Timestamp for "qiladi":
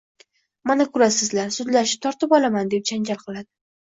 3.27-3.47